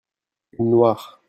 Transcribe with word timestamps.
une 0.53 0.69
noire. 0.71 1.19